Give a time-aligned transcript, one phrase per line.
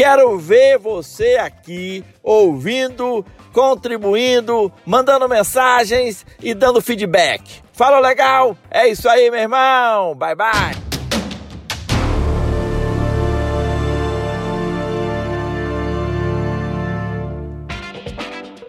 [0.00, 3.22] Quero ver você aqui ouvindo,
[3.52, 7.60] contribuindo, mandando mensagens e dando feedback.
[7.70, 8.56] Fala legal?
[8.70, 10.14] É isso aí, meu irmão.
[10.14, 10.79] Bye bye.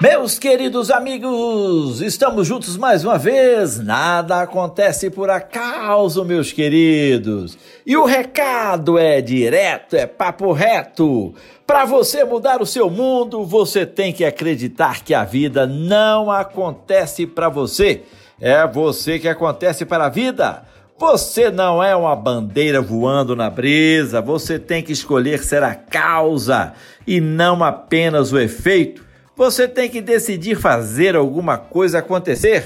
[0.01, 3.77] Meus queridos amigos, estamos juntos mais uma vez.
[3.77, 7.55] Nada acontece por acaso, meus queridos.
[7.85, 11.35] E o recado é direto, é papo reto.
[11.67, 17.27] Para você mudar o seu mundo, você tem que acreditar que a vida não acontece
[17.27, 18.01] para você.
[18.39, 20.63] É você que acontece para a vida.
[20.97, 26.73] Você não é uma bandeira voando na brisa, você tem que escolher ser a causa
[27.05, 29.10] e não apenas o efeito.
[29.41, 32.63] Você tem que decidir fazer alguma coisa acontecer.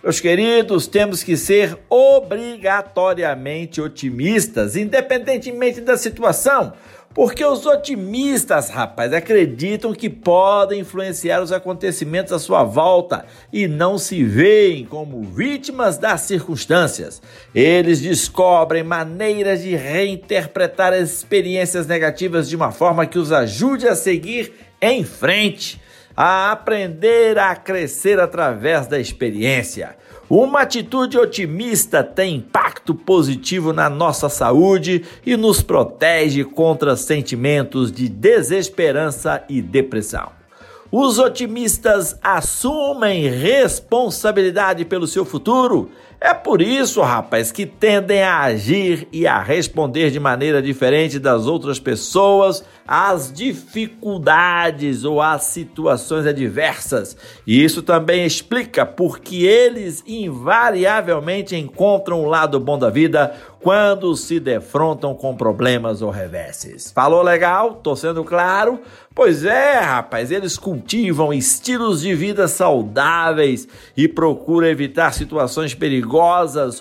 [0.00, 6.72] Meus queridos, temos que ser obrigatoriamente otimistas, independentemente da situação.
[7.12, 13.98] Porque os otimistas, rapaz, acreditam que podem influenciar os acontecimentos à sua volta e não
[13.98, 17.20] se veem como vítimas das circunstâncias.
[17.52, 23.96] Eles descobrem maneiras de reinterpretar as experiências negativas de uma forma que os ajude a
[23.96, 25.82] seguir em frente
[26.16, 29.96] a aprender a crescer através da experiência.
[30.28, 38.08] Uma atitude otimista tem impacto positivo na nossa saúde e nos protege contra sentimentos de
[38.08, 40.44] desesperança e depressão.
[40.90, 45.90] Os otimistas assumem responsabilidade pelo seu futuro.
[46.24, 51.46] É por isso, rapaz, que tendem a agir e a responder de maneira diferente das
[51.46, 57.14] outras pessoas às dificuldades ou às situações adversas.
[57.46, 64.38] E isso também explica porque eles invariavelmente encontram o lado bom da vida quando se
[64.38, 66.90] defrontam com problemas ou reveses.
[66.90, 67.76] Falou legal?
[67.76, 68.78] Tô sendo claro?
[69.14, 73.66] Pois é, rapaz, eles cultivam estilos de vida saudáveis
[73.96, 76.13] e procuram evitar situações perigosas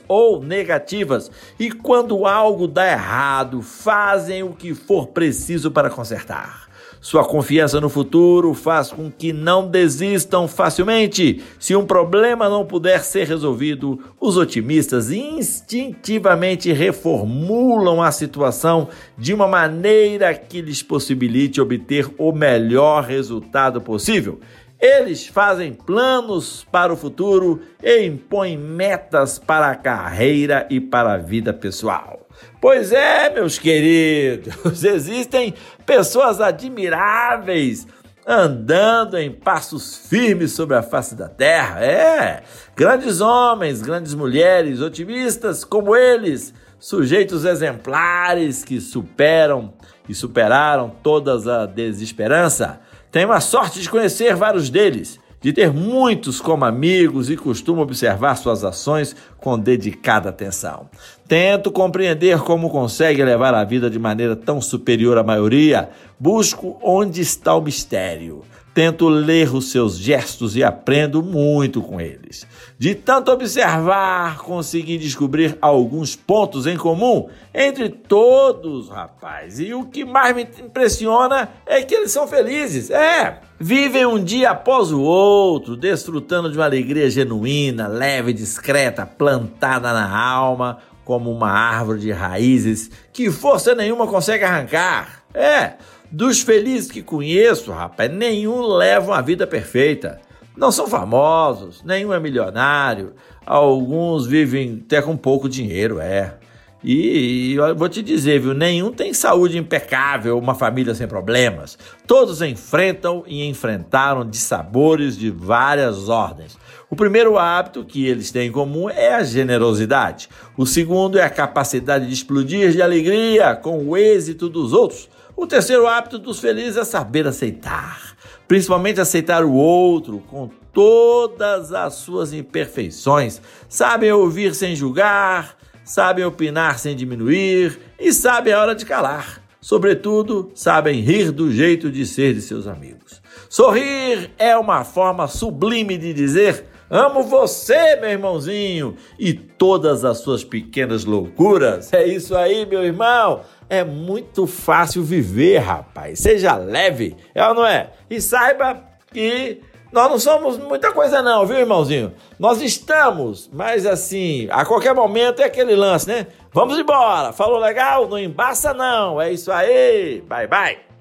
[0.08, 1.32] ou negativas.
[1.60, 6.64] E quando algo dá errado, fazem o que for preciso para consertar.
[7.04, 11.44] Sua confiança no futuro faz com que não desistam facilmente.
[11.60, 19.50] Se um problema não puder ser resolvido, os otimistas instintivamente reformulam a situação de uma
[19.50, 24.40] maneira que lhes possibilite obter o melhor resultado possível.
[24.84, 31.18] Eles fazem planos para o futuro e impõem metas para a carreira e para a
[31.18, 32.28] vida pessoal.
[32.60, 35.54] Pois é, meus queridos, existem
[35.86, 37.88] pessoas admiráveis
[38.28, 41.82] andando em passos firmes sobre a face da terra.
[41.82, 42.44] É,
[42.76, 49.74] grandes homens, grandes mulheres, otimistas como eles, sujeitos exemplares que superam
[50.10, 52.82] e superaram todas a desesperança.
[53.14, 58.36] Tenho a sorte de conhecer vários deles de ter muitos como amigos e costumo observar
[58.36, 60.90] suas ações com dedicada atenção.
[61.28, 67.22] Tento compreender como consegue levar a vida de maneira tão superior à maioria, busco onde
[67.22, 68.42] está o mistério.
[68.74, 72.48] Tento ler os seus gestos e aprendo muito com eles.
[72.78, 79.60] De tanto observar, consegui descobrir alguns pontos em comum entre todos, rapaz.
[79.60, 82.90] E o que mais me impressiona é que eles são felizes.
[82.90, 89.06] É, vivem um dia após o outro, desfrutando de uma alegria genuína, leve e discreta,
[89.06, 95.24] plantada na alma, como uma árvore de raízes que força nenhuma consegue arrancar.
[95.34, 95.74] É,
[96.14, 100.22] dos felizes que conheço, rapaz, nenhum leva uma vida perfeita.
[100.56, 103.14] Não são famosos, nenhum é milionário,
[103.44, 106.36] alguns vivem até com pouco dinheiro, é.
[106.84, 111.80] E, e eu vou te dizer, viu, nenhum tem saúde impecável, uma família sem problemas.
[112.06, 116.56] Todos enfrentam e enfrentaram dissabores de várias ordens.
[116.92, 120.30] O primeiro hábito que eles têm em comum é a generosidade.
[120.56, 125.10] O segundo é a capacidade de explodir de alegria com o êxito dos outros.
[125.36, 128.16] O terceiro hábito dos felizes é saber aceitar,
[128.48, 133.42] principalmente aceitar o outro com todas as suas imperfeições.
[133.68, 139.42] Sabem ouvir sem julgar, sabem opinar sem diminuir e sabem a hora de calar.
[139.60, 143.22] Sobretudo, sabem rir do jeito de ser de seus amigos.
[143.50, 146.66] Sorrir é uma forma sublime de dizer
[146.96, 151.92] Amo você, meu irmãozinho, e todas as suas pequenas loucuras.
[151.92, 153.42] É isso aí, meu irmão.
[153.74, 156.20] É muito fácil viver, rapaz.
[156.20, 157.90] Seja leve, é ou não é?
[158.08, 159.62] E saiba que
[159.92, 162.14] nós não somos muita coisa não, viu, irmãozinho?
[162.38, 166.28] Nós estamos, mas assim, a qualquer momento é aquele lance, né?
[166.52, 167.34] Vamos embora.
[167.34, 168.08] Falou legal?
[168.08, 169.20] Não embaça não.
[169.20, 170.24] É isso aí.
[170.28, 170.93] Bye, bye.